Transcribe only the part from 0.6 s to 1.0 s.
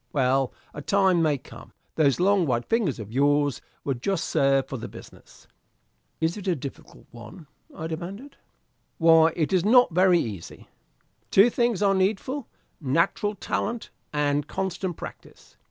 a